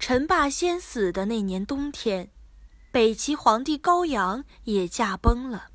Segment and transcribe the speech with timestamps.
[0.00, 2.30] 陈霸先死的那年冬天，
[2.90, 5.68] 北齐皇帝高阳也驾崩了。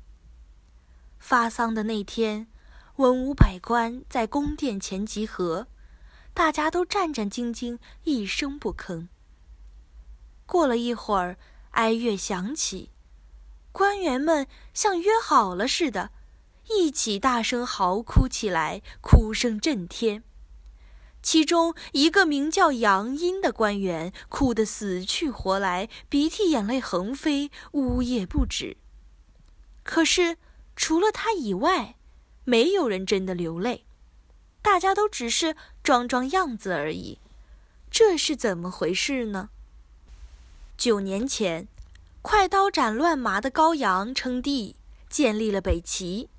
[1.20, 2.48] 发丧的那天，
[2.96, 5.68] 文武百官在宫殿前集合，
[6.34, 9.06] 大家都战战兢兢，一声不吭。
[10.44, 11.38] 过了一会儿，
[11.70, 12.90] 哀乐响起，
[13.70, 16.10] 官员们像约好了似的，
[16.68, 20.24] 一起大声嚎哭起来，哭声震天。
[21.26, 28.76] 其中一个名叫杨殷的官员哭得死去活来，鼻涕眼泪横飞，呜咽不止。
[29.82, 30.36] 可是
[30.76, 31.96] 除了他以外，
[32.44, 33.84] 没有人真的流泪，
[34.62, 37.18] 大家都只是装装样子而已。
[37.90, 39.48] 这是怎么回事呢？
[40.78, 41.66] 九年前，
[42.22, 44.76] 快刀斩乱麻的高阳称帝，
[45.10, 46.30] 建立了北齐。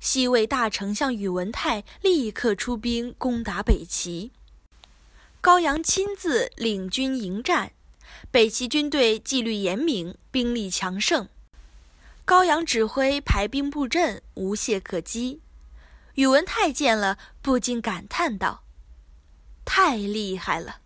[0.00, 4.30] 西魏大丞相宇文泰立刻出兵攻打北齐，
[5.40, 7.72] 高阳亲自领军迎战，
[8.30, 11.28] 北齐军队纪律严明，兵力强盛。
[12.24, 15.40] 高阳指挥排兵布阵，无懈可击。
[16.14, 18.62] 宇文泰见了，不禁感叹道
[19.64, 20.80] ：“太厉害了，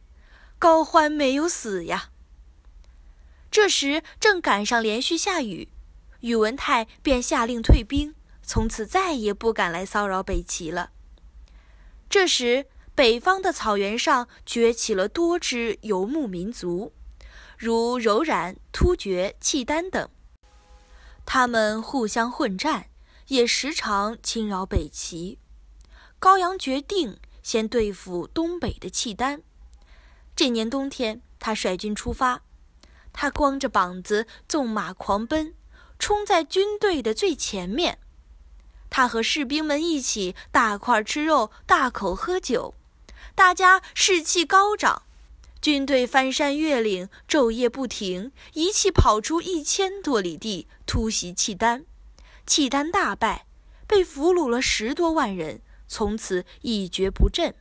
[0.59, 2.11] 高欢没有死呀！”
[3.51, 5.69] 这时正赶上连续下雨，
[6.21, 8.15] 宇文泰便下令退兵。
[8.43, 10.91] 从此再也不敢来骚扰北齐了。
[12.11, 16.93] 这时，北方的草原上崛起了多支游牧民族，
[17.57, 20.09] 如柔然、突厥、契丹等。
[21.25, 22.87] 他们互相混战，
[23.29, 25.39] 也时常侵扰北齐。
[26.19, 29.43] 高阳决定先对付东北的契丹。
[30.37, 32.43] 这年冬天，他率军出发，
[33.13, 35.55] 他光着膀子纵马狂奔，
[35.99, 37.99] 冲在军队的最前面。
[38.95, 42.75] 他和士兵们一起大块吃肉，大口喝酒，
[43.35, 45.05] 大家士气高涨。
[45.63, 51.87] 军队翻山越岭，昼夜不停，一气跑出一千多里地，突袭契丹。
[52.47, 53.47] 契丹大败，
[53.87, 57.55] 被俘虏了十多万人，从此一蹶不振。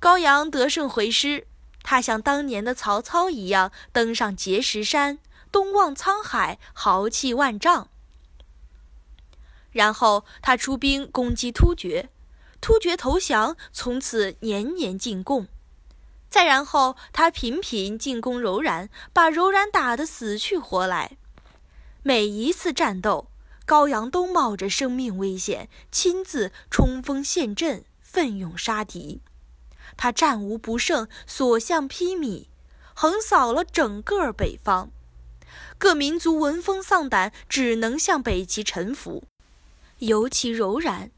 [0.00, 1.46] 高阳得胜回师，
[1.84, 5.20] 他像当年的曹操一样，登上碣石山，
[5.52, 7.88] 东望沧海，豪气万丈。
[9.70, 12.08] 然后他出兵攻击突厥，
[12.60, 15.46] 突厥投降，从此年年进贡。
[16.28, 21.16] 再然后他频频进攻柔然，把柔然打得死去活来。
[22.02, 23.28] 每一次战斗，
[23.64, 29.20] 高阳都冒着生命危险，亲自冲锋陷阵，奋勇杀敌。
[29.96, 32.46] 他战无不胜，所向披靡，
[32.94, 34.90] 横扫了整个北方。
[35.78, 39.24] 各民族闻风丧胆，只能向北齐臣服。
[39.98, 41.10] 尤其柔然，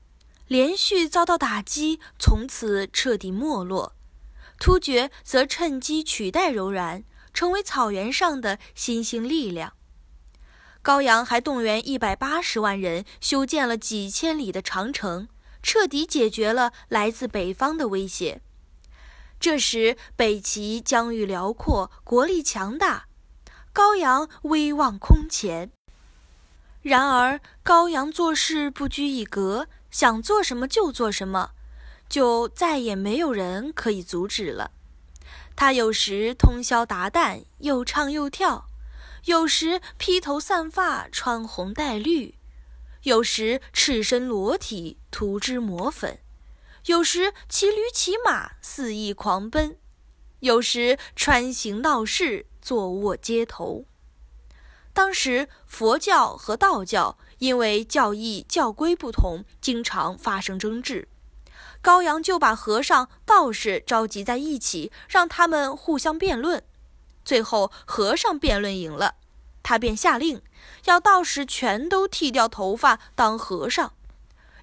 [0.46, 3.94] 连续遭到打击，从此彻底没落。
[4.58, 9.74] 突厥则趁机取代柔然，成为草原上的新兴力量。
[10.82, 15.28] 高阳还动员一百八十万人，修建了几千里的长城，
[15.62, 18.40] 彻底解决了来自北方的威胁。
[19.38, 23.06] 这时，北齐疆域辽阔，国力强大，
[23.72, 25.70] 高阳威望空前。
[26.82, 31.50] 然而，高阳做事不拘一格，想做什么就做什么，
[32.08, 34.70] 就再也没有人可以阻止了。
[35.55, 38.64] 他有时通宵达旦，又唱又跳；
[39.26, 42.37] 有时披头散发，穿红戴绿；
[43.02, 46.14] 有时赤身裸体，涂脂抹粉；
[46.87, 49.75] 有时骑驴骑马，肆意狂奔；
[50.38, 53.84] 有时穿行闹市，坐卧街头。
[54.92, 61.08] 当时佛教和道教因为教义教规不同，经常发生争执。
[61.81, 66.62] 高阳就把和尚、道士召集在一起，让他们互相辩论。
[67.25, 69.14] 最后和尚辩论赢了，
[69.62, 70.42] 他便下令
[70.84, 73.94] 要道士全都剃掉头发当和尚。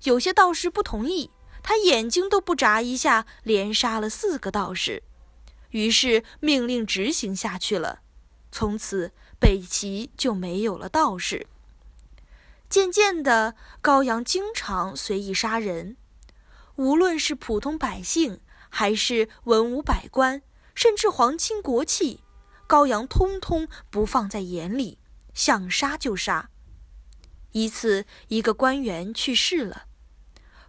[0.03, 1.31] 有些道士不同意，
[1.63, 5.01] 他眼睛都不眨一下，连杀了四个道士。
[5.71, 8.01] 于是命令执行下去了，
[8.51, 9.13] 从此。
[9.39, 11.47] 北齐就没有了道士。
[12.69, 15.95] 渐渐的，高阳经常随意杀人，
[16.75, 20.41] 无论是普通百姓，还是文武百官，
[20.75, 22.23] 甚至皇亲国戚，
[22.67, 24.99] 高阳通通不放在眼里，
[25.33, 26.49] 想杀就杀。
[27.53, 29.85] 一次，一个官员去世了，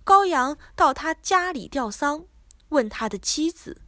[0.05, 2.27] 高阳到他家里吊丧，
[2.69, 3.83] 问他的妻子：“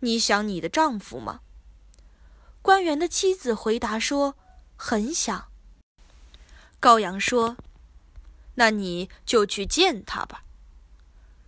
[0.00, 1.40] 你想你的丈夫吗？”
[2.62, 4.36] 官员的妻子回答说
[4.76, 5.48] ：“很想。”
[6.78, 7.56] 高阳说
[8.56, 10.44] ：“那你就去见他吧。”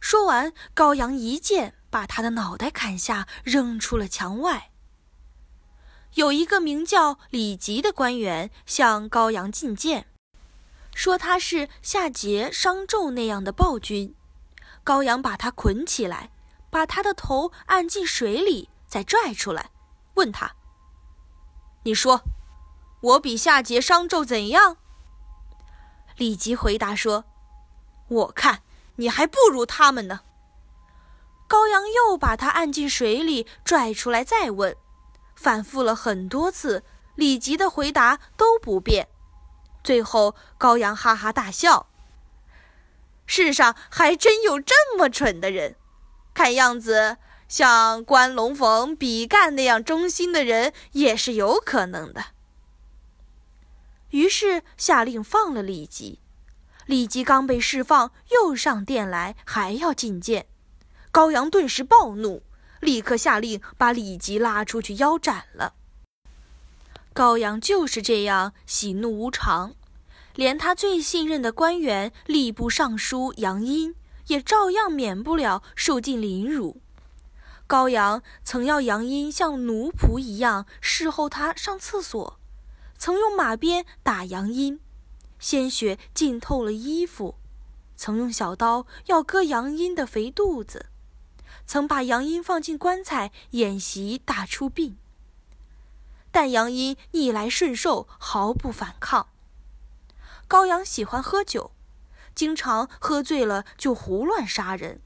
[0.00, 4.70] 说完，高阳一剑把他的脑袋砍下，扔出了墙外。
[6.14, 10.06] 有一个名叫李吉的官员向高阳进谏，
[10.94, 14.14] 说他是夏桀、商纣那样的暴君。
[14.84, 16.32] 高阳把他捆起来，
[16.68, 19.70] 把他的头按进水里，再拽出来，
[20.14, 20.56] 问他。
[21.84, 22.22] 你说，
[23.00, 24.76] 我比夏桀、商纣怎样？
[26.16, 27.24] 李吉回答说
[28.06, 28.62] ：“我看
[28.96, 30.20] 你还不如他们呢。”
[31.48, 34.76] 高阳又把他按进水里，拽出来再问，
[35.34, 36.84] 反复了很多次，
[37.16, 39.08] 李吉的回答都不变。
[39.82, 41.88] 最后，高阳哈哈大笑
[43.26, 45.74] ：“世上还真有这么蠢的人，
[46.32, 47.16] 看样子……”
[47.52, 52.28] 像关龙逢、比干那样忠心的人也是有可能的。
[54.08, 56.18] 于是下令放了李吉。
[56.86, 60.46] 李吉刚被释放，又上殿来，还要觐见。
[61.10, 62.42] 高阳顿时暴怒，
[62.80, 65.74] 立刻下令把李吉拉出去腰斩了。
[67.12, 69.74] 高阳就是这样喜怒无常，
[70.34, 73.94] 连他最信任的官员吏部尚书杨殷，
[74.28, 76.80] 也照样免不了受尽凌辱。
[77.72, 82.38] 高阳曾要杨殷像奴仆一样侍候他上厕所，
[82.98, 84.78] 曾用马鞭打杨殷，
[85.38, 87.36] 鲜血浸透了衣服；
[87.96, 90.90] 曾用小刀要割杨殷的肥肚子，
[91.64, 94.98] 曾把杨殷放进棺材演习大出殡。
[96.30, 99.28] 但杨殷逆来顺受，毫不反抗。
[100.46, 101.72] 高阳喜欢喝酒，
[102.34, 105.00] 经常喝醉了就胡乱杀人。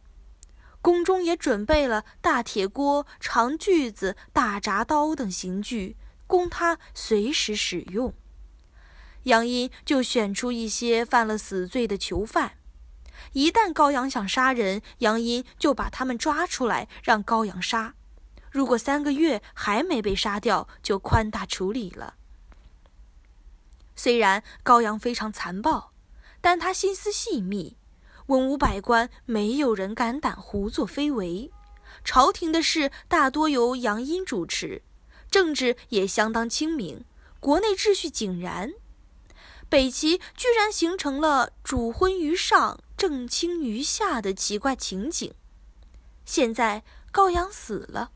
[0.86, 5.96] 宫中也准备了大铁锅、长锯子、大铡刀等刑具，
[6.28, 8.14] 供他随时使用。
[9.24, 12.52] 杨殷就选出一些犯了死罪的囚犯，
[13.32, 17.94] 一旦高阳想杀人，杨殷就把他们抓出来让高阳杀。
[18.52, 22.14] 如果三个月还没被杀掉，就宽大处理了。
[23.96, 25.90] 虽然高阳非常残暴，
[26.40, 27.76] 但他心思细密。
[28.26, 31.50] 文武百官没有人敢胆胡作非为，
[32.04, 34.82] 朝廷的事大多由杨殷主持，
[35.30, 37.04] 政治也相当清明，
[37.38, 38.72] 国内秩序井然。
[39.68, 45.32] 北齐居然形成了主昏于上，正清于下的奇怪情景。
[46.24, 46.82] 现在
[47.12, 48.10] 高阳死了，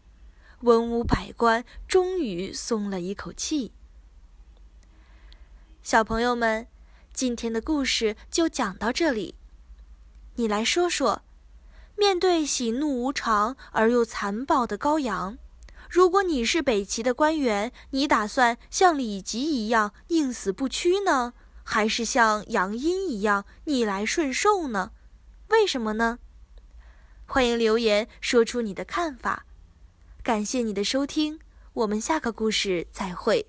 [0.62, 3.72] 文武百官终于松了一口气。
[5.82, 6.66] 小朋友们，
[7.12, 9.36] 今天的故事就讲到这里。
[10.40, 11.20] 你来说说，
[11.98, 15.36] 面对喜怒无常而又残暴的高阳，
[15.90, 24.92] 如果你是北齐的官员，你打算像李吉一样宁死不屈呢，还是像杨殷一样逆来顺受呢？
[25.50, 26.18] 为什么呢？
[27.26, 29.44] 欢迎留言说出你的看法。
[30.22, 31.38] 感谢你的收听，
[31.74, 33.46] 我们下个故事再会。